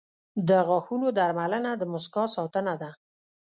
[0.47, 2.91] •د غاښونو درملنه د مسکا ساتنه ده.